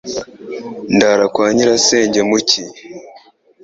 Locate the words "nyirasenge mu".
1.55-2.37